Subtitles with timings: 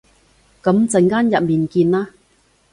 [0.63, 2.09] 噉陣間入面見啦